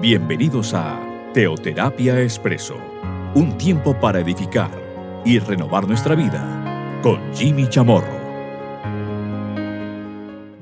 [0.00, 0.98] Bienvenidos a
[1.34, 2.74] Teoterapia Expreso,
[3.34, 4.70] un tiempo para edificar
[5.26, 8.18] y renovar nuestra vida con Jimmy Chamorro.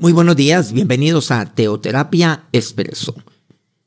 [0.01, 3.15] Muy buenos días, bienvenidos a Teoterapia Expreso,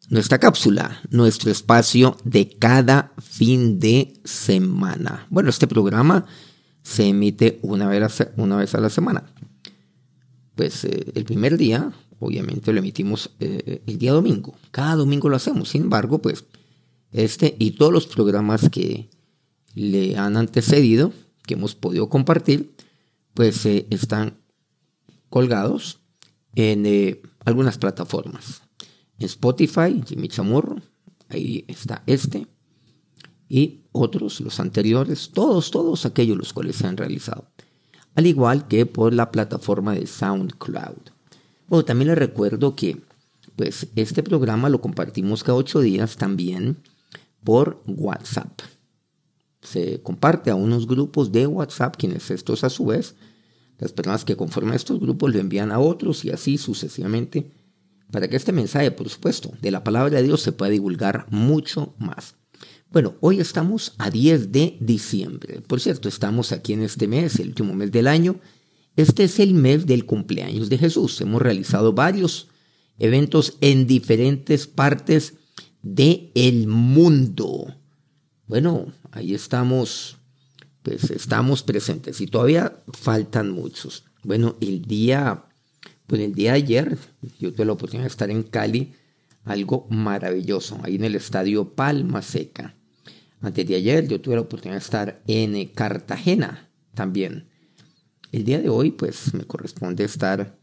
[0.08, 5.28] nuestra cápsula, nuestro espacio de cada fin de semana.
[5.30, 6.28] Bueno, este programa
[6.82, 9.26] se emite una vez a, la semana.
[10.56, 14.56] Pues eh, el primer día obviamente lo emitimos eh, el día domingo.
[14.70, 15.70] Cada domingo lo hacemos.
[15.70, 16.46] Sin embargo, pues
[17.12, 19.10] este y todos los programas que
[19.74, 21.12] le han antecedido,
[21.46, 22.74] que hemos podido compartir,
[23.34, 24.38] pues eh, están
[25.30, 26.00] colgados
[26.56, 28.62] en eh, algunas plataformas.
[29.18, 30.78] Spotify, Jimmy Chamorro,
[31.30, 32.48] ahí está este,
[33.50, 37.48] y otros, los anteriores, todos, todos aquellos los cuales se han realizado.
[38.14, 41.21] Al igual que por la plataforma de SoundCloud.
[41.72, 43.02] Bueno, también les recuerdo que
[43.56, 46.80] pues este programa lo compartimos cada ocho días también
[47.46, 48.60] por WhatsApp.
[49.62, 53.16] Se comparte a unos grupos de WhatsApp, quienes estos a su vez,
[53.80, 57.54] las personas que conforman estos grupos lo envían a otros y así sucesivamente,
[58.12, 61.96] para que este mensaje, por supuesto, de la palabra de Dios se pueda divulgar mucho
[61.98, 62.36] más.
[62.92, 65.62] Bueno, hoy estamos a 10 de diciembre.
[65.62, 68.42] Por cierto, estamos aquí en este mes, el último mes del año,
[68.96, 71.20] este es el mes del cumpleaños de Jesús.
[71.22, 72.50] Hemos realizado varios
[73.00, 75.36] eventos en diferentes partes
[75.82, 77.76] del el mundo.
[78.48, 80.18] Bueno, ahí estamos,
[80.84, 84.04] pues estamos presentes y todavía faltan muchos.
[84.24, 85.46] Bueno, el día,
[86.06, 86.98] pues el día de ayer
[87.40, 88.94] yo tuve la oportunidad de estar en Cali,
[89.46, 92.76] algo maravilloso, ahí en el estadio Palma Seca.
[93.40, 97.51] Antes de ayer yo tuve la oportunidad de estar en Cartagena también
[98.32, 100.58] el día de hoy, pues, me corresponde estar,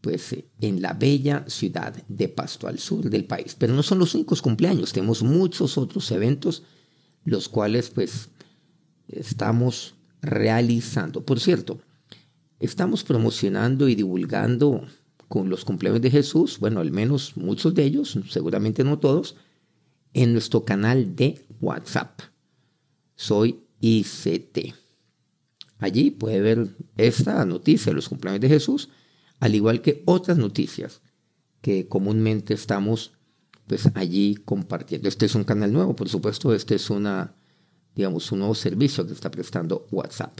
[0.00, 3.56] pues, en la bella ciudad de Pasto al sur del país.
[3.58, 6.62] Pero no son los únicos cumpleaños, tenemos muchos otros eventos,
[7.24, 8.28] los cuales, pues,
[9.08, 11.24] estamos realizando.
[11.24, 11.80] Por cierto,
[12.58, 14.86] estamos promocionando y divulgando
[15.28, 19.36] con los cumpleaños de Jesús, bueno, al menos muchos de ellos, seguramente no todos,
[20.12, 22.20] en nuestro canal de WhatsApp.
[23.14, 24.74] Soy ICT.
[25.80, 28.90] Allí puede ver esta noticia, los cumpleaños de Jesús,
[29.40, 31.00] al igual que otras noticias
[31.62, 33.12] que comúnmente estamos
[33.66, 35.08] pues allí compartiendo.
[35.08, 37.34] Este es un canal nuevo, por supuesto, este es una,
[37.94, 40.38] digamos, un nuevo servicio que está prestando WhatsApp.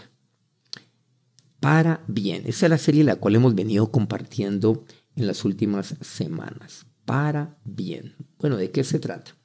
[1.60, 4.84] Para bien, esa es la serie la cual hemos venido compartiendo
[5.14, 6.86] en las últimas semanas.
[7.04, 8.16] Para bien.
[8.38, 9.36] Bueno, ¿de qué se trata?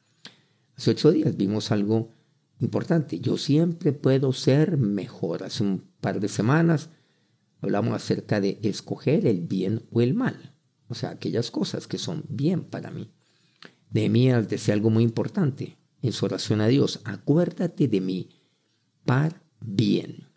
[0.75, 2.14] Hace ocho días vimos algo
[2.59, 3.19] importante.
[3.19, 5.43] Yo siempre puedo ser mejor.
[5.43, 6.89] Hace un par de semanas
[7.61, 10.53] hablamos acerca de escoger el bien o el mal.
[10.87, 13.11] O sea, aquellas cosas que son bien para mí.
[13.91, 17.01] Nehemías decía algo muy importante en su oración a Dios.
[17.05, 18.29] Acuérdate de mí
[19.05, 20.27] para bien.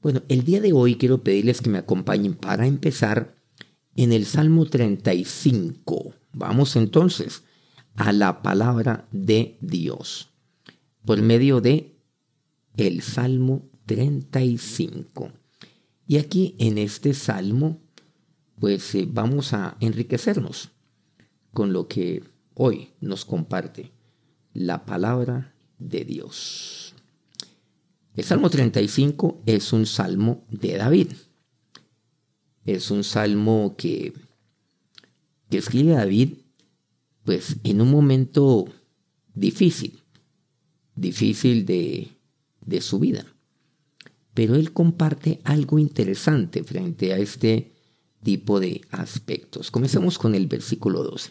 [0.00, 3.34] Bueno, el día de hoy quiero pedirles que me acompañen para empezar
[3.96, 6.14] en el Salmo 35.
[6.32, 7.42] Vamos entonces
[7.96, 10.35] a la palabra de Dios
[11.06, 11.96] por medio de
[12.76, 15.30] el Salmo 35.
[16.06, 17.80] Y aquí en este salmo,
[18.58, 20.70] pues eh, vamos a enriquecernos
[21.52, 22.22] con lo que
[22.54, 23.92] hoy nos comparte
[24.52, 26.94] la palabra de Dios.
[28.14, 31.12] El Salmo 35 es un salmo de David.
[32.64, 34.12] Es un salmo que,
[35.50, 36.38] que escribe David
[37.22, 38.66] pues en un momento
[39.34, 40.00] difícil
[40.96, 42.08] difícil de,
[42.64, 43.24] de su vida.
[44.34, 47.72] Pero él comparte algo interesante frente a este
[48.22, 49.70] tipo de aspectos.
[49.70, 51.30] Comencemos con el versículo 12.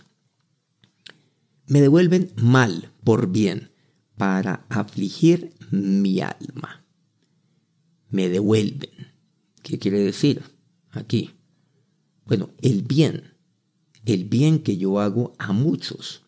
[1.67, 3.71] Me devuelven mal por bien
[4.17, 6.85] para afligir mi alma.
[8.09, 8.91] Me devuelven.
[9.61, 10.41] ¿Qué quiere decir
[10.91, 11.31] aquí?
[12.25, 13.33] Bueno, el bien,
[14.05, 16.23] el bien que yo hago a muchos,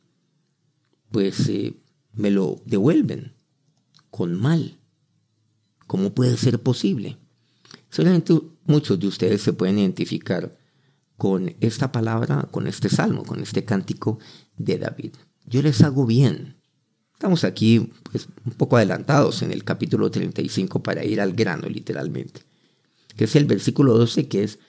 [1.12, 1.74] pues eh,
[2.18, 3.34] me lo devuelven
[4.10, 4.80] con mal.
[5.86, 7.18] ¿Cómo puede ser posible?
[7.90, 8.34] Solamente
[8.66, 10.58] muchos de ustedes se pueden identificar
[11.16, 14.20] con esta palabra, con este salmo, con este cántico
[14.58, 15.14] de David.
[15.46, 16.58] Yo les hago bien.
[17.14, 22.42] Estamos aquí pues, un poco adelantados en el capítulo 35 para ir al grano literalmente,
[23.16, 24.60] que es el versículo 12, que es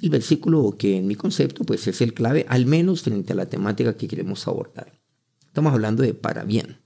[0.00, 3.48] el versículo que en mi concepto pues es el clave, al menos frente a la
[3.48, 5.03] temática que queremos abordar.
[5.54, 6.78] Estamos hablando de para bien.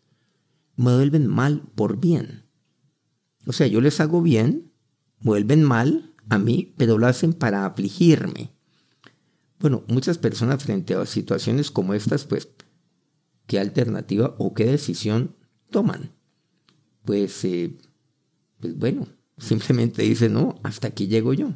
[0.76, 2.44] Me vuelven mal por bien.
[3.46, 4.74] O sea, yo les hago bien,
[5.20, 8.52] vuelven mal a mí, pero lo hacen para afligirme.
[9.58, 12.50] Bueno, muchas personas frente a situaciones como estas, pues,
[13.46, 15.34] qué alternativa o qué decisión
[15.70, 16.12] toman.
[17.06, 17.78] Pues, eh,
[18.60, 21.54] pues bueno, simplemente dice, no, hasta aquí llego yo.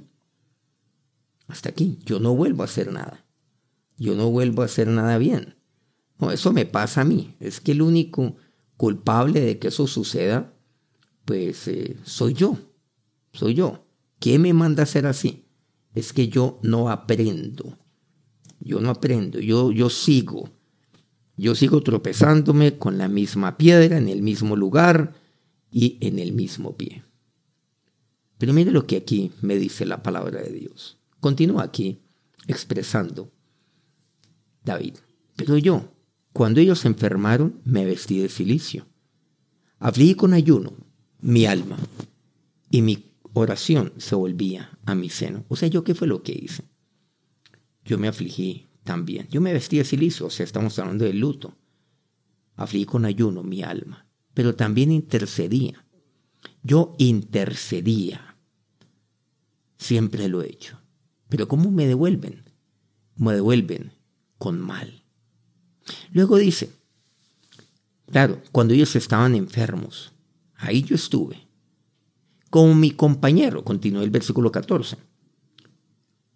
[1.46, 3.26] Hasta aquí, yo no vuelvo a hacer nada.
[3.98, 5.61] Yo no vuelvo a hacer nada bien.
[6.18, 7.34] No, eso me pasa a mí.
[7.40, 8.36] Es que el único
[8.76, 10.54] culpable de que eso suceda,
[11.24, 12.58] pues eh, soy yo.
[13.32, 13.86] Soy yo.
[14.18, 15.46] ¿Qué me manda a hacer así?
[15.94, 17.78] Es que yo no aprendo.
[18.60, 19.40] Yo no aprendo.
[19.40, 20.48] Yo, yo sigo.
[21.36, 25.14] Yo sigo tropezándome con la misma piedra en el mismo lugar
[25.70, 27.02] y en el mismo pie.
[28.38, 30.98] Pero mire lo que aquí me dice la palabra de Dios.
[31.20, 32.02] Continúa aquí
[32.46, 33.30] expresando
[34.64, 34.94] David.
[35.36, 35.92] Pero yo,
[36.32, 38.86] cuando ellos se enfermaron, me vestí de silicio.
[39.78, 40.72] Abrí con ayuno
[41.20, 41.76] mi alma
[42.70, 45.44] y mi oración se volvía a mi seno.
[45.48, 46.64] O sea, ¿yo qué fue lo que hice?
[47.84, 49.28] Yo me afligí también.
[49.28, 51.56] Yo me vestí de silicio, o sea, estamos hablando de luto.
[52.56, 55.84] Afligí con ayuno mi alma, pero también intercedía.
[56.62, 58.36] Yo intercedía.
[59.78, 60.78] Siempre lo he hecho.
[61.28, 62.44] Pero ¿cómo me devuelven?
[63.16, 63.92] Me devuelven
[64.38, 65.01] con mal.
[66.12, 66.70] Luego dice,
[68.10, 70.12] claro, cuando ellos estaban enfermos,
[70.56, 71.48] ahí yo estuve.
[72.50, 74.98] Como mi compañero, continuó el versículo 14,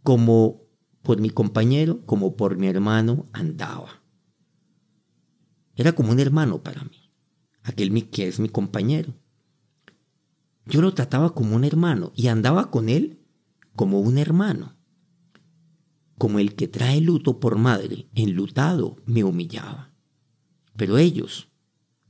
[0.03, 0.63] como
[1.03, 4.03] por mi compañero, como por mi hermano andaba.
[5.75, 7.11] Era como un hermano para mí,
[7.63, 9.15] aquel que es mi compañero.
[10.65, 13.21] Yo lo trataba como un hermano y andaba con él
[13.77, 14.76] como un hermano
[16.19, 19.93] como el que trae luto por madre, enlutado, me humillaba.
[20.77, 21.49] Pero ellos,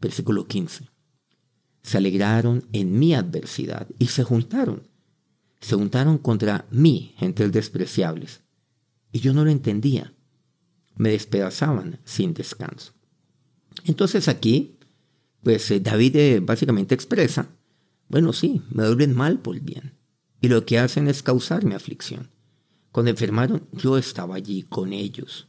[0.00, 0.88] versículo 15,
[1.82, 4.88] se alegraron en mi adversidad y se juntaron.
[5.61, 8.43] Se juntaron contra mí, gentes despreciables.
[9.12, 10.12] Y yo no lo entendía.
[10.97, 12.93] Me despedazaban sin descanso.
[13.85, 14.79] Entonces aquí,
[15.43, 17.49] pues eh, David eh, básicamente expresa,
[18.08, 19.94] bueno, sí, me duelen mal por bien.
[20.41, 22.31] Y lo que hacen es causarme aflicción.
[22.96, 25.46] Cuando enfermaron, yo estaba allí con ellos.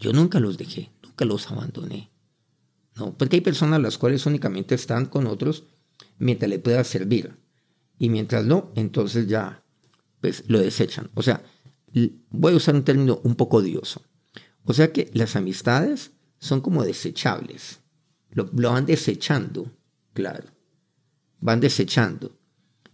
[0.00, 2.10] Yo nunca los dejé, nunca los abandoné.
[2.96, 5.62] No, porque hay personas las cuales únicamente están con otros
[6.18, 7.36] mientras le pueda servir.
[8.00, 9.62] Y mientras no, entonces ya
[10.20, 11.08] pues lo desechan.
[11.14, 11.44] O sea,
[12.30, 14.02] voy a usar un término un poco odioso.
[14.64, 17.78] O sea que las amistades son como desechables.
[18.32, 19.70] Lo, lo van desechando,
[20.14, 20.48] claro.
[21.38, 22.36] Van desechando.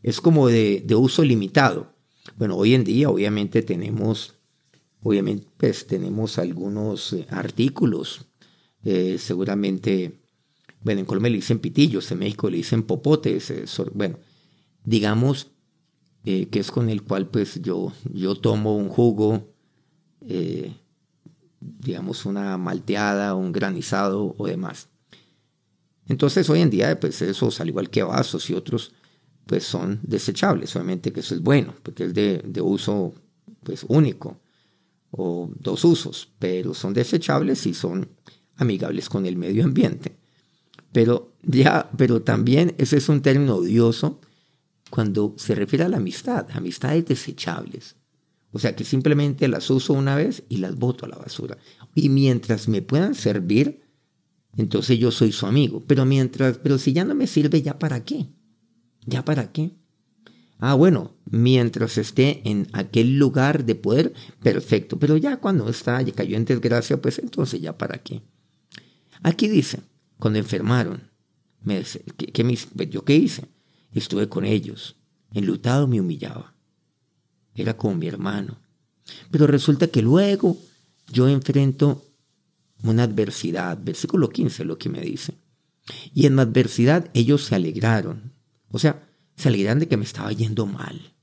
[0.02, 1.96] Es como de, de uso limitado.
[2.36, 4.34] Bueno, hoy en día obviamente tenemos,
[5.02, 8.26] obviamente pues tenemos algunos eh, artículos,
[8.84, 10.20] eh, seguramente,
[10.82, 13.64] bueno, en Colombia le dicen pitillos, en México le dicen popotes, eh,
[13.94, 14.18] bueno,
[14.84, 15.48] digamos
[16.24, 19.48] que es con el cual pues yo, yo tomo un jugo,
[21.58, 24.88] digamos una malteada, un granizado o demás.
[26.06, 28.92] Entonces hoy en día pues eso, al igual que vasos y otros
[29.48, 30.76] pues son desechables.
[30.76, 33.14] Obviamente que eso es bueno, porque es de, uso
[33.62, 34.42] pues único
[35.10, 38.10] o dos usos, pero son desechables y son
[38.56, 40.18] amigables con el medio ambiente.
[40.92, 44.20] Pero ya, pero también ese es un término odioso
[44.90, 47.96] cuando se refiere a la amistad, amistades desechables.
[48.52, 51.56] O sea que simplemente las uso una vez y las boto a la basura.
[51.94, 53.80] Y mientras me puedan servir,
[54.58, 55.84] entonces yo soy su amigo.
[55.86, 58.28] Pero mientras, pero si ya no me sirve, ¿ya para qué?
[59.08, 59.72] ¿Ya para qué?
[60.58, 64.12] Ah, bueno, mientras esté en aquel lugar de poder,
[64.42, 64.98] perfecto.
[64.98, 68.22] Pero ya cuando está, ya cayó en desgracia, pues entonces ya para qué.
[69.22, 69.80] Aquí dice,
[70.18, 71.10] cuando enfermaron,
[71.62, 73.46] me dice, ¿qué, pues, ¿yo qué hice?
[73.92, 74.96] Estuve con ellos,
[75.32, 76.54] enlutado me humillaba.
[77.54, 78.58] Era como mi hermano.
[79.30, 80.58] Pero resulta que luego
[81.10, 82.04] yo enfrento
[82.82, 85.34] una adversidad, versículo 15 lo que me dice.
[86.12, 88.37] Y en la adversidad ellos se alegraron,
[88.70, 91.14] o sea, se alegraron de que me estaba yendo mal.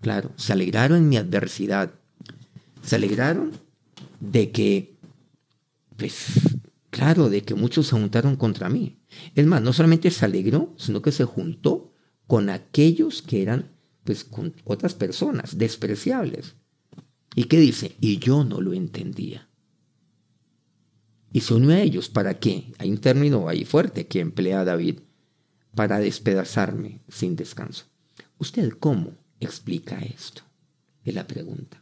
[0.00, 1.94] Claro, se alegraron en mi adversidad.
[2.82, 3.52] Se alegraron
[4.20, 4.96] de que,
[5.96, 6.58] pues,
[6.90, 9.00] claro, de que muchos se juntaron contra mí.
[9.34, 11.92] Es más, no solamente se alegró, sino que se juntó
[12.26, 13.72] con aquellos que eran,
[14.04, 16.54] pues, con otras personas despreciables.
[17.34, 17.96] ¿Y qué dice?
[18.00, 19.48] Y yo no lo entendía.
[21.32, 22.72] Y se unió a ellos, ¿para qué?
[22.78, 25.00] Hay un término ahí fuerte que emplea David
[25.76, 27.84] para despedazarme sin descanso.
[28.38, 30.42] ¿Usted cómo explica esto?
[31.04, 31.80] Es la pregunta.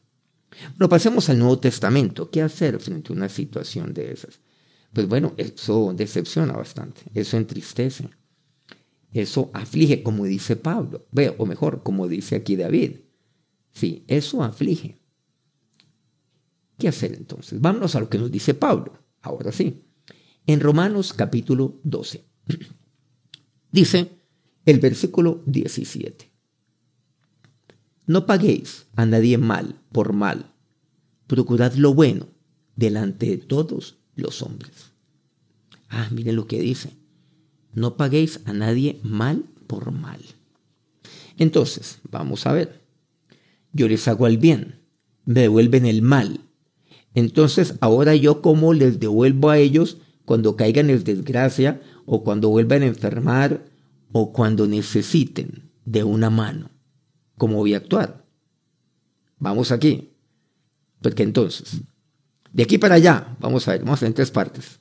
[0.76, 2.30] Bueno, pasemos al Nuevo Testamento.
[2.30, 4.40] ¿Qué hacer frente a una situación de esas?
[4.92, 8.10] Pues bueno, eso decepciona bastante, eso entristece,
[9.12, 11.06] eso aflige, como dice Pablo,
[11.38, 12.98] o mejor, como dice aquí David.
[13.72, 15.00] Sí, eso aflige.
[16.78, 17.60] ¿Qué hacer entonces?
[17.60, 18.98] Vámonos a lo que nos dice Pablo.
[19.22, 19.84] Ahora sí.
[20.46, 22.24] en Romanos capítulo 12.
[23.74, 24.12] Dice
[24.66, 26.30] el versículo 17.
[28.06, 30.52] No paguéis a nadie mal por mal.
[31.26, 32.28] Procurad lo bueno
[32.76, 34.92] delante de todos los hombres.
[35.88, 36.90] Ah, miren lo que dice.
[37.72, 40.20] No paguéis a nadie mal por mal.
[41.36, 42.80] Entonces, vamos a ver.
[43.72, 44.82] Yo les hago el bien,
[45.24, 46.38] me devuelven el mal.
[47.12, 52.82] Entonces, ahora yo cómo les devuelvo a ellos cuando caigan en desgracia o cuando vuelvan
[52.82, 53.64] a enfermar
[54.12, 56.70] o cuando necesiten de una mano.
[57.36, 58.24] ¿Cómo voy a actuar?
[59.38, 60.12] Vamos aquí.
[61.00, 61.80] Porque entonces,
[62.52, 64.80] de aquí para allá, vamos a ver, vamos a ver en tres partes.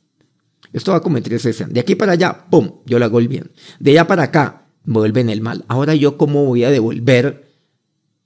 [0.71, 2.79] Esto va como en tres De aquí para allá, ¡pum!
[2.85, 3.51] Yo le hago el bien.
[3.79, 5.65] De allá para acá, vuelven el mal.
[5.67, 7.51] Ahora yo, ¿cómo voy a devolver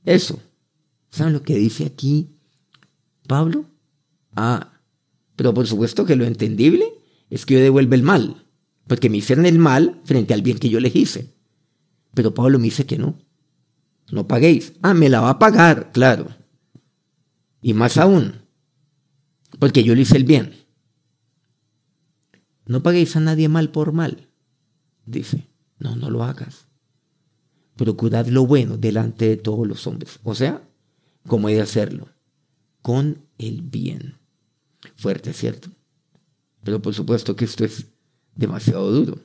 [0.05, 0.39] eso?
[1.09, 2.35] ¿Saben lo que dice aquí
[3.27, 3.65] Pablo?
[4.35, 4.73] Ah,
[5.35, 6.93] pero por supuesto que lo entendible
[7.29, 8.45] es que yo devuelvo el mal,
[8.87, 11.35] porque me hicieron el mal frente al bien que yo les hice.
[12.13, 13.19] Pero Pablo me dice que no.
[14.11, 14.73] No paguéis.
[14.81, 16.27] Ah, me la va a pagar, claro.
[17.61, 18.41] Y más aún,
[19.59, 20.53] porque yo le hice el bien.
[22.65, 24.29] No paguéis a nadie mal por mal,
[25.05, 25.47] dice.
[25.79, 26.67] No, no lo hagas.
[27.75, 30.19] Procurad lo bueno delante de todos los hombres.
[30.23, 30.67] O sea,
[31.27, 32.09] ¿cómo he de hacerlo?
[32.81, 34.17] Con el bien.
[34.95, 35.69] Fuerte, ¿cierto?
[36.63, 37.87] Pero por supuesto que esto es
[38.37, 39.19] demasiado duro.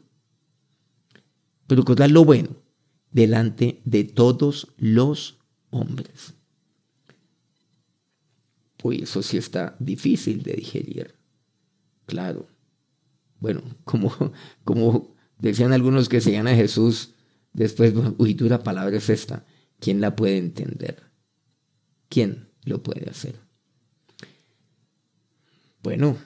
[1.67, 2.51] Procurad lo bueno
[3.13, 5.39] delante de todos los
[5.71, 6.35] hombres.
[8.83, 11.15] Uy, eso sí está difícil de digerir.
[12.07, 12.49] Claro.
[13.39, 14.13] Bueno, como,
[14.65, 17.15] como decían algunos que seguían a Jesús,
[17.53, 19.47] después, uy, dura palabra es esta.
[19.79, 21.03] ¿Quién la puede entender?
[22.09, 23.37] ¿Quién lo puede hacer?
[25.83, 26.17] Bueno,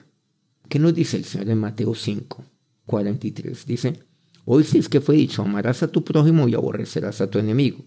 [0.69, 2.45] ¿qué nos dice el Señor en Mateo 5,
[2.87, 3.65] 43?
[3.67, 3.99] Dice,
[4.45, 7.85] hoy sí es que fue dicho, amarás a tu prójimo y aborrecerás a tu enemigo.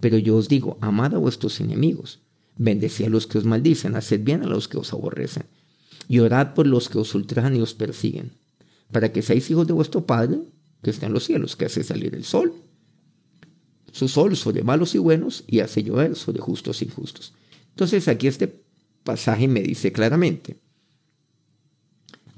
[0.00, 2.20] Pero yo os digo, amad a vuestros enemigos,
[2.56, 5.44] bendecid a los que os maldicen, haced bien a los que os aborrecen,
[6.08, 8.32] y orad por los que os ultrajan y os persiguen,
[8.92, 10.40] para que seáis hijos de vuestro Padre,
[10.82, 12.52] que está en los cielos, que hace salir el sol,
[13.92, 17.34] su sol sobre malos y buenos, y hace llover sobre justos e injustos.
[17.70, 18.62] Entonces aquí este
[19.04, 20.58] pasaje me dice claramente,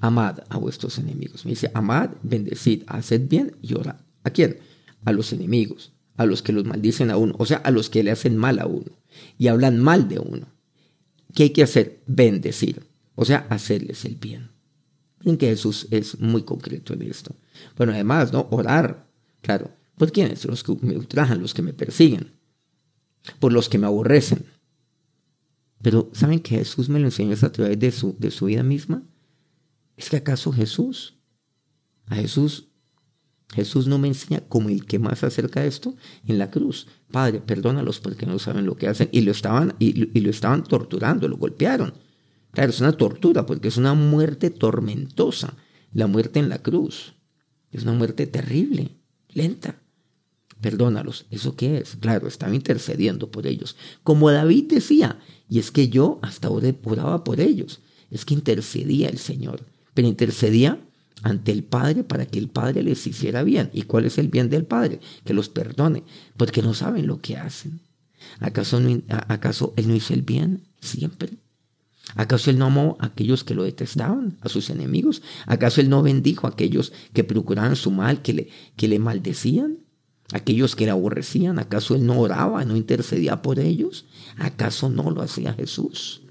[0.03, 1.45] amad a vuestros enemigos.
[1.47, 4.01] Me dice, amad, bendecid, haced bien y orad.
[4.25, 4.59] ¿A quién?
[5.05, 8.03] A los enemigos, a los que los maldicen a uno, o sea, a los que
[8.03, 8.91] le hacen mal a uno
[9.39, 10.49] y hablan mal de uno.
[11.35, 12.03] ¿Qué hay que hacer?
[12.07, 12.83] Bendecir,
[13.15, 14.51] o sea, hacerles el bien.
[15.21, 17.37] Miren que Jesús es muy concreto en esto.
[17.77, 18.49] Bueno, además, ¿no?
[18.51, 19.09] Orar,
[19.41, 19.71] claro.
[19.97, 20.45] ¿Por quiénes?
[20.45, 22.33] Los que me ultrajan, los que me persiguen,
[23.39, 24.47] por los que me aborrecen.
[25.81, 29.05] Pero ¿saben que Jesús me lo enseñó a través de su, de su vida misma?
[30.03, 31.15] ¿Es que acaso Jesús,
[32.07, 32.67] a Jesús,
[33.55, 35.95] Jesús no me enseña como el que más acerca esto
[36.27, 36.89] en la cruz?
[37.13, 39.09] Padre, perdónalos porque no saben lo que hacen.
[39.13, 41.95] Y lo estaban, y, lo estaban torturando, lo golpearon.
[42.51, 45.57] Claro, es una tortura porque es una muerte tormentosa.
[45.93, 47.15] La muerte en la cruz.
[47.71, 48.97] Es una muerte terrible,
[49.29, 49.83] lenta.
[50.61, 51.27] Perdónalos.
[51.31, 51.95] ¿Eso qué es?
[51.95, 53.77] Claro, estaba intercediendo por ellos.
[54.03, 57.83] Como David decía, y es que yo hasta oraba por ellos.
[58.11, 60.79] Es que intercedía el Señor pero intercedía
[61.23, 63.71] ante el Padre para que el Padre les hiciera bien.
[63.73, 65.01] ¿Y cuál es el bien del Padre?
[65.25, 66.03] Que los perdone,
[66.37, 67.81] porque no saben lo que hacen.
[68.41, 68.81] ¿Acaso,
[69.29, 71.31] ¿Acaso Él no hizo el bien siempre?
[72.15, 75.23] ¿Acaso Él no amó a aquellos que lo detestaban, a sus enemigos?
[75.47, 79.79] ¿Acaso Él no bendijo a aquellos que procuraban su mal, que le, que le maldecían?
[80.33, 81.59] ¿Aquellos que le aborrecían?
[81.59, 84.07] ¿Acaso Él no oraba, no intercedía por ellos?
[84.39, 86.23] ¿Acaso no lo hacía Jesús?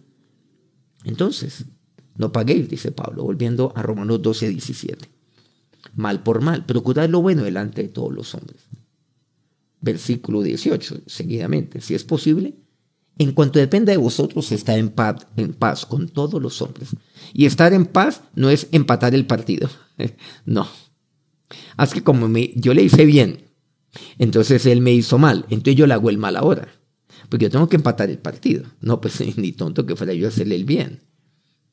[1.03, 1.65] Entonces,
[2.17, 5.09] no paguéis, dice Pablo, volviendo a Romanos 12, 17.
[5.95, 8.61] Mal por mal, procurad lo bueno delante de todos los hombres.
[9.81, 12.55] Versículo 18, seguidamente, si es posible,
[13.17, 16.89] en cuanto dependa de vosotros, está en paz, en paz con todos los hombres.
[17.33, 19.69] Y estar en paz no es empatar el partido,
[20.45, 20.67] no.
[21.77, 23.45] Así que como yo le hice bien,
[24.17, 26.69] entonces él me hizo mal, entonces yo le hago el mal ahora,
[27.29, 28.65] porque yo tengo que empatar el partido.
[28.81, 30.99] No, pues ni tonto que fuera yo hacerle el bien.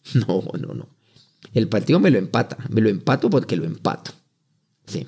[0.14, 0.88] No, no, no.
[1.52, 2.57] El partido me lo empata.
[2.71, 4.12] Me lo empato porque lo empato.
[4.87, 5.07] Sí.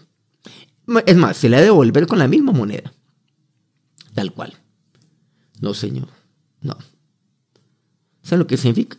[1.06, 2.92] Es más, se le ha de devolver con la misma moneda.
[4.14, 4.54] Tal cual.
[5.60, 6.08] No, señor.
[6.60, 6.76] No.
[8.22, 8.98] ¿Saben lo que significa?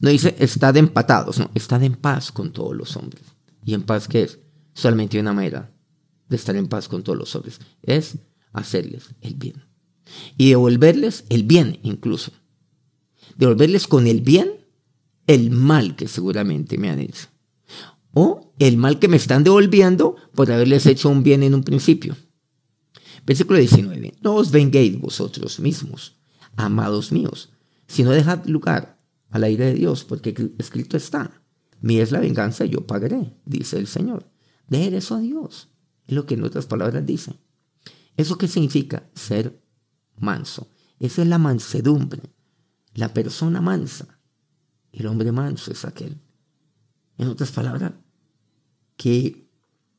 [0.00, 3.22] No dice está de empatados, no, está de en paz con todos los hombres.
[3.64, 4.38] ¿Y en paz qué es?
[4.72, 5.70] Solamente una manera
[6.28, 7.60] de estar en paz con todos los hombres.
[7.82, 8.16] Es
[8.52, 9.62] hacerles el bien.
[10.38, 12.32] Y devolverles el bien incluso.
[13.36, 14.59] Devolverles con el bien
[15.30, 17.28] el mal que seguramente me han hecho.
[18.12, 22.16] o el mal que me están devolviendo por haberles hecho un bien en un principio.
[23.24, 24.14] Versículo 19.
[24.22, 26.16] No os venguéis vosotros mismos,
[26.56, 27.52] amados míos,
[27.86, 31.40] sino dejad lugar a la ira de Dios, porque escrito está,
[31.80, 34.28] mi es la venganza, yo pagaré, dice el Señor.
[34.66, 35.68] Dejen eso a Dios,
[36.08, 37.34] es lo que en otras palabras dice.
[38.16, 39.08] ¿Eso qué significa?
[39.14, 39.62] Ser
[40.18, 40.68] manso.
[40.98, 42.22] Esa es la mansedumbre,
[42.94, 44.19] la persona mansa.
[44.92, 46.18] El hombre manso es aquel.
[47.18, 47.92] En otras palabras,
[48.96, 49.48] que,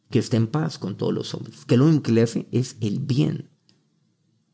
[0.09, 2.77] que esté en paz con todos los hombres, que lo único que le hace es
[2.81, 3.49] el bien.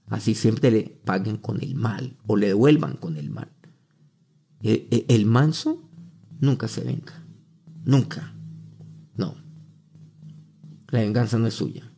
[0.07, 3.51] Así siempre le paguen con el mal o le devuelvan con el mal.
[4.61, 5.83] El, e, el manso
[6.39, 7.23] nunca se venga.
[7.83, 8.33] Nunca.
[9.15, 9.35] No.
[10.89, 11.91] La venganza no es suya.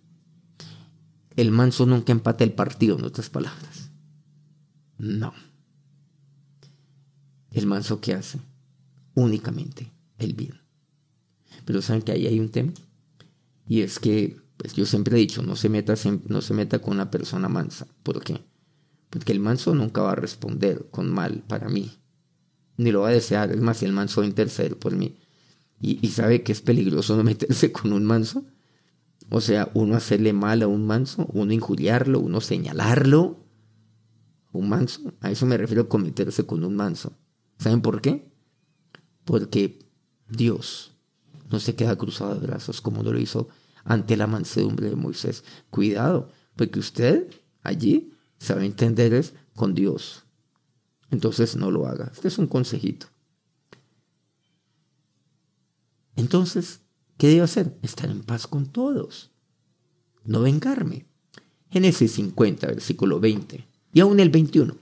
[1.35, 3.91] El manso nunca empata el partido, en otras palabras.
[4.97, 5.33] No.
[7.51, 8.39] El manso que hace
[9.15, 10.61] únicamente el bien.
[11.65, 12.73] Pero saben que ahí hay un tema.
[13.67, 15.93] Y es que, pues yo siempre he dicho, no se meta,
[16.27, 17.87] no se meta con una persona mansa.
[18.03, 18.41] ¿Por qué?
[19.09, 21.91] Porque el manso nunca va a responder con mal para mí.
[22.77, 23.51] Ni lo va a desear.
[23.51, 25.17] Es más, el manso va a interceder por mí.
[25.81, 28.45] Y, sabe que es peligroso no meterse con un manso.
[29.29, 33.45] O sea, uno hacerle mal a un manso, uno injuriarlo, uno señalarlo.
[34.51, 35.13] Un manso.
[35.21, 37.13] A eso me refiero con meterse con un manso.
[37.59, 38.31] ¿Saben por qué?
[39.25, 39.79] Porque
[40.27, 40.93] Dios
[41.51, 43.49] no se queda cruzado de brazos como lo hizo
[43.83, 45.43] ante la mansedumbre de Moisés.
[45.69, 47.29] Cuidado, porque usted
[47.61, 50.23] allí sabe entender es con Dios.
[51.11, 52.09] Entonces no lo haga.
[52.13, 53.07] Este es un consejito.
[56.15, 56.81] Entonces,
[57.17, 57.77] ¿qué debo hacer?
[57.81, 59.31] Estar en paz con todos.
[60.23, 61.05] No vengarme.
[61.69, 64.75] Génesis 50, versículo 20 y aún el 21.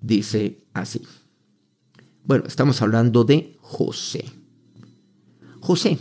[0.00, 1.02] Dice así.
[2.26, 4.24] Bueno, estamos hablando de José.
[5.60, 5.96] José,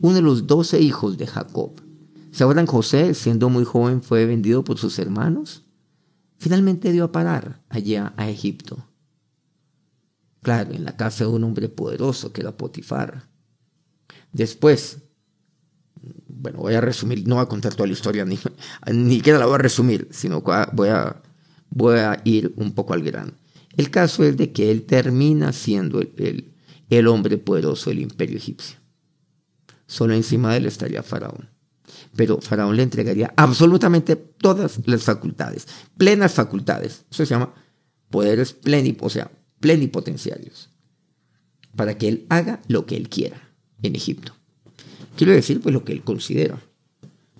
[0.00, 1.80] uno de los doce hijos de Jacob.
[2.32, 2.66] ¿Se acuerdan?
[2.66, 5.62] José, siendo muy joven, fue vendido por sus hermanos.
[6.38, 8.84] Finalmente dio a parar allá a Egipto.
[10.42, 13.28] Claro, en la casa de un hombre poderoso que era Potifar.
[14.32, 14.98] Después,
[16.26, 18.36] bueno, voy a resumir, no voy a contar toda la historia, ni,
[18.92, 21.22] ni siquiera la voy a resumir, sino voy a,
[21.70, 23.39] voy a ir un poco al grano.
[23.76, 26.52] El caso es de que él termina siendo el,
[26.88, 28.76] el, hombre poderoso del imperio egipcio.
[29.86, 31.48] Solo encima de él estaría Faraón.
[32.16, 37.04] Pero Faraón le entregaría absolutamente todas las facultades, plenas facultades.
[37.10, 37.54] Eso se llama
[38.10, 39.30] poderes plenip, o sea,
[39.60, 40.70] plenipotenciarios,
[41.76, 43.40] para que él haga lo que él quiera
[43.82, 44.34] en Egipto.
[45.16, 46.60] Quiero decir, pues lo que él considera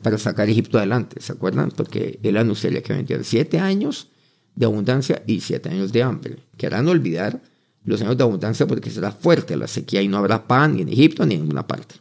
[0.02, 1.70] para sacar Egipto adelante, ¿se acuerdan?
[1.70, 4.08] Porque él anunciaría que vendría siete años
[4.54, 7.42] de abundancia y siete años de hambre, que harán olvidar
[7.84, 10.88] los años de abundancia porque será fuerte la sequía y no habrá pan ni en
[10.88, 11.96] Egipto ni en ninguna parte.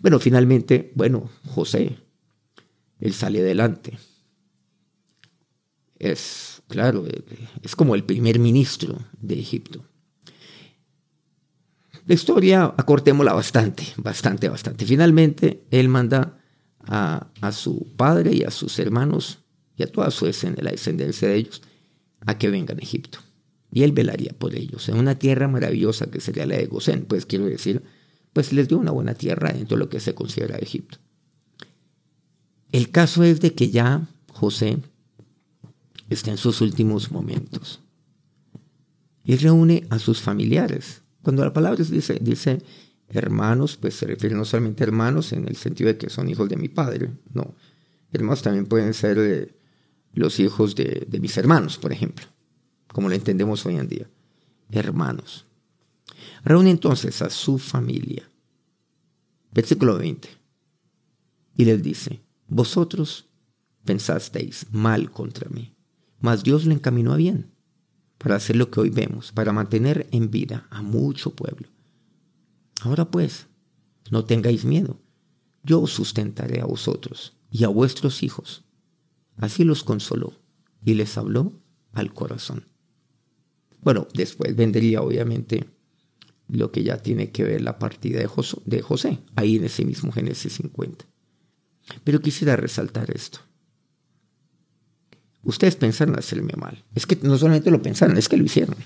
[0.00, 1.98] Bueno, finalmente, bueno, José,
[2.98, 3.98] él sale adelante.
[5.98, 7.04] Es, claro,
[7.62, 9.84] es como el primer ministro de Egipto.
[12.06, 14.86] La historia, acortémosla bastante, bastante, bastante.
[14.86, 16.38] Finalmente, él manda
[16.80, 19.45] a, a su padre y a sus hermanos
[19.76, 21.62] y a toda su la descendencia de ellos,
[22.20, 23.18] a que vengan a Egipto.
[23.70, 27.26] Y él velaría por ellos, en una tierra maravillosa que sería la de Gosén, pues
[27.26, 27.82] quiero decir,
[28.32, 30.98] pues les dio una buena tierra dentro de lo que se considera Egipto.
[32.72, 34.78] El caso es de que ya José
[36.08, 37.80] está en sus últimos momentos
[39.24, 41.02] y reúne a sus familiares.
[41.22, 42.62] Cuando la palabra dice, dice
[43.08, 46.48] hermanos, pues se refiere no solamente a hermanos en el sentido de que son hijos
[46.48, 47.54] de mi padre, no.
[48.12, 49.54] Hermanos también pueden ser eh,
[50.20, 52.26] los hijos de, mis hermanos, por ejemplo,
[52.88, 54.10] como lo entendemos hoy en día.
[54.70, 55.46] Hermanos.
[56.42, 58.28] Reúne entonces a su familia.
[59.52, 60.28] Versículo 20.
[61.56, 63.28] Y les dice, vosotros
[63.84, 65.74] pensasteis mal contra mí,
[66.18, 67.52] mas Dios le encaminó a bien
[68.18, 71.68] para hacer lo que hoy vemos, para mantener en vida a mucho pueblo.
[72.80, 73.46] Ahora pues,
[74.10, 74.98] no tengáis miedo,
[75.62, 78.65] yo os sustentaré a vosotros y a vuestros hijos
[79.36, 80.32] Así los consoló
[80.84, 81.52] y les habló
[81.92, 82.66] al corazón.
[83.80, 85.66] Bueno, después vendría obviamente
[86.48, 89.84] lo que ya tiene que ver la partida de José, de José, ahí en ese
[89.84, 91.04] mismo Génesis 50.
[92.04, 93.40] Pero quisiera resaltar esto.
[95.42, 96.82] Ustedes pensaron hacerme mal.
[96.94, 98.76] Es que no solamente lo pensaron, es que lo hicieron.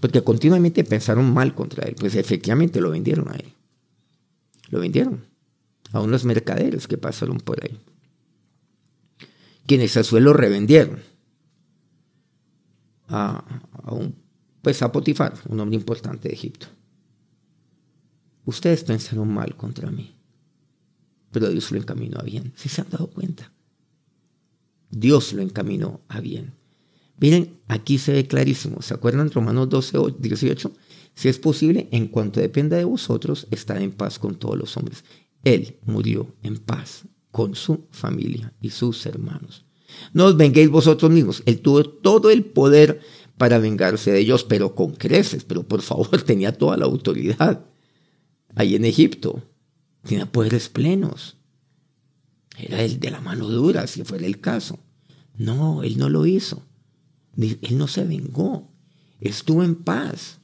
[0.00, 1.94] Porque continuamente pensaron mal contra él.
[1.98, 3.52] Pues efectivamente lo vendieron a él.
[4.68, 5.24] Lo vendieron
[5.92, 7.78] a unos mercaderes que pasaron por ahí
[9.66, 11.00] quienes a suelo revendieron
[13.08, 13.44] a,
[13.90, 14.14] un,
[14.62, 16.66] pues a Potifar, un hombre importante de Egipto.
[18.44, 20.14] ustedes pensaron mal contra mí,
[21.30, 22.52] pero Dios lo encaminó a bien.
[22.56, 23.52] ¿Sí se han dado cuenta?
[24.90, 26.54] Dios lo encaminó a bien.
[27.18, 28.82] Miren, aquí se ve clarísimo.
[28.82, 30.72] ¿Se acuerdan Romanos 12, 18?
[31.14, 35.04] Si es posible, en cuanto dependa de vosotros, estar en paz con todos los hombres.
[35.42, 39.64] Él murió en paz con su familia y sus hermanos.
[40.12, 41.42] No os venguéis vosotros mismos.
[41.46, 43.00] Él tuvo todo el poder
[43.36, 45.42] para vengarse de ellos, pero con creces.
[45.42, 47.66] Pero por favor, tenía toda la autoridad.
[48.54, 49.42] Ahí en Egipto.
[50.04, 51.36] Tenía poderes plenos.
[52.56, 54.78] Era el de la mano dura, si fuera el caso.
[55.36, 56.62] No, él no lo hizo.
[57.36, 58.70] Él no se vengó.
[59.18, 60.38] Estuvo en paz.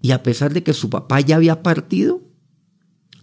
[0.00, 2.27] Y a pesar de que su papá ya había partido,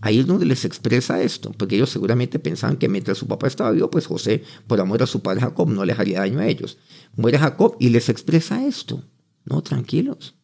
[0.05, 3.71] ahí es donde les expresa esto, porque ellos seguramente pensaban que mientras su papá estaba
[3.71, 6.77] vivo, pues José, por amor a su padre Jacob, no les haría daño a ellos.
[7.15, 9.03] Muere Jacob y les expresa esto.
[9.45, 10.35] No, tranquilos.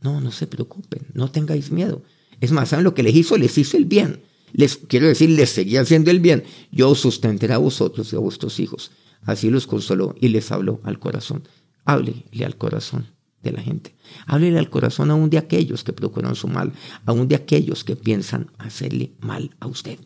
[0.00, 2.02] No, no se preocupen, no tengáis miedo.
[2.40, 3.38] Es más, ¿saben lo que les hizo?
[3.38, 4.24] Les hizo el bien.
[4.52, 6.42] Les quiero decir, les seguía haciendo el bien.
[6.72, 8.90] Yo os sustentaré a vosotros y a vuestros hijos.
[9.22, 11.44] Así los consoló y les habló al corazón.
[11.84, 13.06] Háblele al corazón
[13.42, 13.94] de la gente.
[14.26, 16.72] Háblele al corazón aún de aquellos que procuran su mal,
[17.06, 19.98] aún de aquellos que piensan hacerle mal a usted.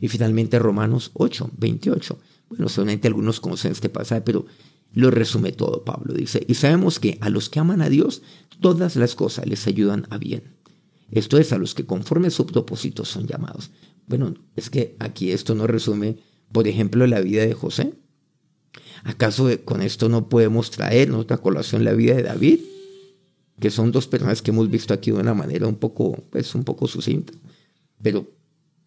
[0.00, 2.18] Y finalmente Romanos 8, 28.
[2.48, 4.46] Bueno, solamente algunos conocen este pasaje, pero
[4.92, 6.14] lo resume todo Pablo.
[6.14, 8.22] Dice, y sabemos que a los que aman a Dios,
[8.60, 10.54] todas las cosas les ayudan a bien.
[11.10, 13.70] Esto es a los que conforme su propósito son llamados.
[14.06, 16.18] Bueno, es que aquí esto no resume,
[16.52, 17.94] por ejemplo, la vida de José.
[19.04, 22.60] ¿Acaso con esto no podemos traer otra colación la vida de David?
[23.60, 26.64] Que son dos personas que hemos visto aquí de una manera un poco, pues, un
[26.64, 27.32] poco sucinta,
[28.02, 28.26] pero,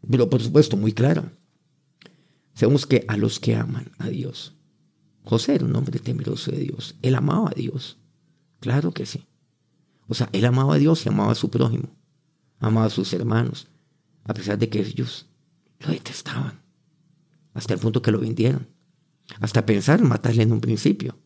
[0.09, 1.31] pero por supuesto muy clara.
[2.53, 4.53] Sabemos que a los que aman a Dios,
[5.23, 7.97] José era un hombre temeroso de Dios, él amaba a Dios,
[8.59, 9.25] claro que sí.
[10.07, 11.89] O sea, él amaba a Dios y amaba a su prójimo,
[12.59, 13.67] amaba a sus hermanos,
[14.23, 15.27] a pesar de que ellos
[15.79, 16.59] lo detestaban,
[17.53, 18.67] hasta el punto que lo vendieron.
[19.39, 21.17] Hasta pensar en matarle en un principio,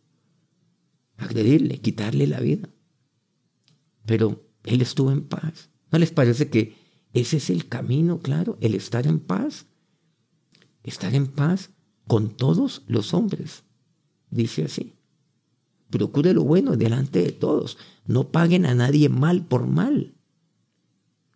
[1.17, 2.69] agredirle, quitarle la vida.
[4.05, 5.69] Pero él estuvo en paz.
[5.91, 6.75] ¿No les parece que
[7.13, 8.57] ese es el camino, claro?
[8.61, 9.65] El estar en paz.
[10.83, 11.69] Estar en paz
[12.07, 13.63] con todos los hombres.
[14.29, 14.95] Dice así.
[15.89, 17.77] Procure lo bueno delante de todos.
[18.05, 20.15] No paguen a nadie mal por mal.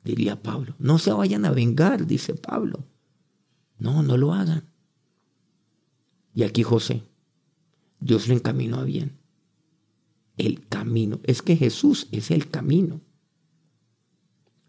[0.03, 0.75] Diría Pablo.
[0.79, 2.85] No se vayan a vengar, dice Pablo.
[3.77, 4.63] No, no lo hagan.
[6.35, 7.01] Y aquí José,
[7.99, 9.17] Dios lo encaminó a bien.
[10.37, 11.21] El camino.
[11.23, 12.99] Es que Jesús es el camino.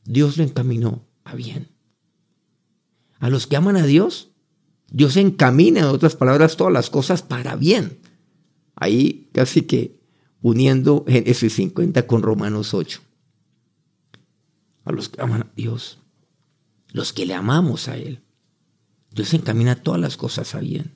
[0.04, 1.68] Dios lo encaminó a bien.
[3.18, 4.30] A los que aman a Dios,
[4.88, 7.98] Dios encamina, en otras palabras, todas las cosas para bien.
[8.76, 9.98] Ahí casi que
[10.40, 13.00] uniendo Génesis 50 con Romanos 8.
[14.84, 15.98] A los que aman a Dios,
[16.92, 18.22] los que le amamos a Él,
[19.10, 20.95] Dios encamina todas las cosas a bien.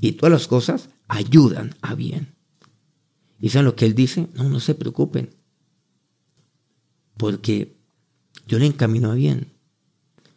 [0.00, 2.34] Y todas las cosas ayudan a bien.
[3.38, 4.28] ¿Y saben lo que él dice?
[4.34, 5.30] No, no se preocupen.
[7.16, 7.76] Porque
[8.46, 9.52] yo le encamino a bien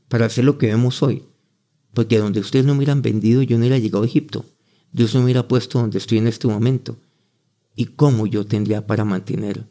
[0.10, 1.24] para hacer lo que vemos hoy.
[1.94, 4.46] Porque donde ustedes no me hubieran vendido, yo no hubiera llegado a Egipto.
[4.92, 6.98] Dios no me hubiera puesto donde estoy en este momento.
[7.76, 9.68] ¿Y cómo yo tendría para mantener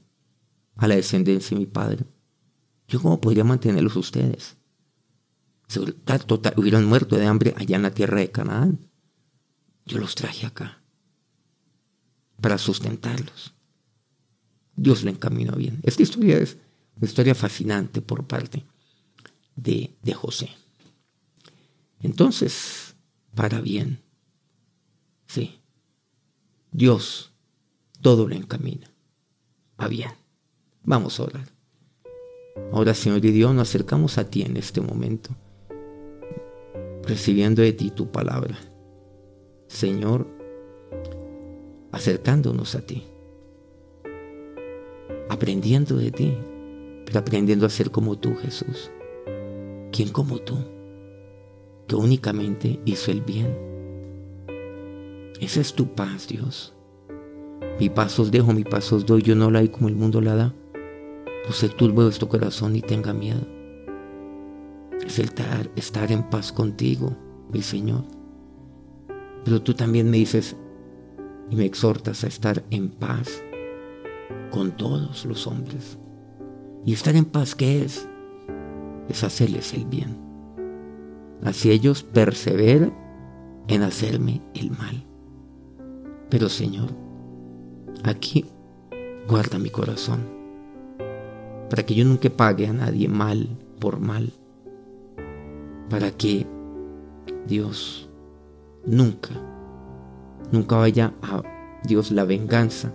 [0.76, 2.04] a la descendencia de mi padre?
[2.88, 4.56] ¿Yo cómo podría mantenerlos ustedes?
[6.26, 8.91] Total, hubieran muerto de hambre allá en la tierra de Canaán.
[9.86, 10.82] Yo los traje acá
[12.40, 13.54] para sustentarlos.
[14.74, 15.80] Dios lo encaminó bien.
[15.82, 16.58] Esta historia es
[16.96, 18.64] una historia fascinante por parte
[19.56, 20.50] de, de José.
[22.00, 22.96] Entonces,
[23.34, 24.02] para bien,
[25.26, 25.60] sí,
[26.72, 27.32] Dios
[28.00, 28.90] todo lo encamina
[29.76, 30.10] a bien.
[30.82, 31.48] Vamos a orar.
[32.72, 35.30] Ahora, Señor y Dios, nos acercamos a ti en este momento,
[37.04, 38.58] recibiendo de ti tu palabra.
[39.72, 40.26] Señor,
[41.92, 43.04] acercándonos a ti,
[45.30, 46.36] aprendiendo de ti,
[47.06, 48.90] pero aprendiendo a ser como tú, Jesús.
[49.90, 50.58] ¿Quién como tú?
[51.88, 53.56] Que únicamente hizo el bien.
[55.40, 56.74] Esa es tu paz, Dios.
[57.80, 60.20] Mi paz os dejo, mi paz os doy, yo no la doy como el mundo
[60.20, 60.54] la da.
[61.46, 63.40] Pues tú vuestro corazón y tenga miedo.
[65.04, 65.30] Es el
[65.76, 67.16] estar en paz contigo,
[67.50, 68.04] mi Señor.
[69.44, 70.56] Pero tú también me dices
[71.50, 73.42] y me exhortas a estar en paz
[74.50, 75.98] con todos los hombres.
[76.84, 78.08] ¿Y estar en paz qué es?
[79.08, 80.16] Es hacerles el bien.
[81.42, 82.94] Así ellos perseveran
[83.68, 85.04] en hacerme el mal.
[86.30, 86.90] Pero Señor,
[88.04, 88.46] aquí
[89.28, 90.42] guarda mi corazón
[91.72, 93.48] para que yo nunca pague a nadie mal
[93.80, 94.30] por mal,
[95.88, 96.46] para que
[97.46, 98.10] Dios
[98.86, 99.30] nunca,
[100.50, 101.42] nunca vaya a
[101.84, 102.94] Dios la venganza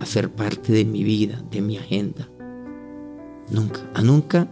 [0.00, 2.28] a ser parte de mi vida, de mi agenda.
[3.50, 4.48] Nunca, a nunca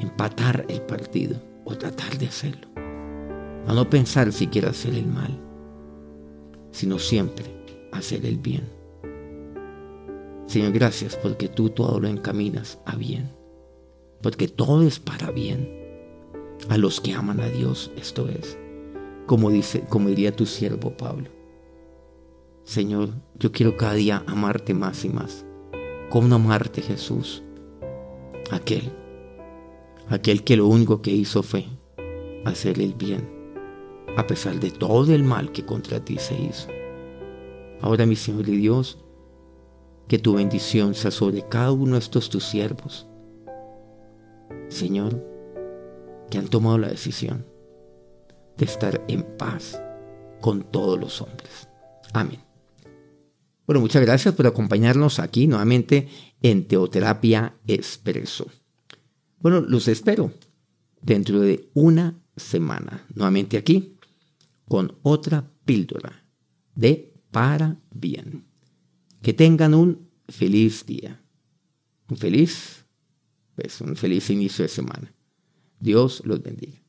[0.00, 2.68] empatar el partido o tratar de hacerlo.
[3.66, 5.38] A no pensar si quiero hacer el mal,
[6.72, 7.46] sino siempre
[7.92, 8.68] hacer el bien.
[10.46, 13.30] Señor, gracias porque tú todo lo encaminas a bien.
[14.20, 15.80] Porque todo es para bien.
[16.68, 18.58] A los que aman a Dios, esto es.
[19.26, 21.28] Como dice, como diría tu siervo Pablo.
[22.64, 25.44] Señor, yo quiero cada día amarte más y más.
[26.10, 27.42] ¿Cómo amarte, Jesús?
[28.50, 28.92] Aquel,
[30.08, 31.66] aquel que lo único que hizo fue
[32.44, 33.28] hacer el bien,
[34.16, 36.68] a pesar de todo el mal que contra ti se hizo.
[37.80, 38.98] Ahora, mi Señor y Dios,
[40.08, 43.06] que tu bendición sea sobre cada uno de estos tus siervos.
[44.68, 45.24] Señor,
[46.30, 47.51] que han tomado la decisión
[48.62, 49.80] estar en paz
[50.40, 51.68] con todos los hombres.
[52.12, 52.40] Amén.
[53.66, 56.08] Bueno, muchas gracias por acompañarnos aquí nuevamente
[56.42, 58.46] en Teoterapia Expreso.
[59.38, 60.32] Bueno, los espero
[61.00, 63.96] dentro de una semana, nuevamente aquí,
[64.66, 66.24] con otra píldora
[66.74, 68.44] de para bien.
[69.22, 71.20] Que tengan un feliz día.
[72.08, 72.84] Un feliz,
[73.54, 75.14] pues, un feliz inicio de semana.
[75.78, 76.81] Dios los bendiga.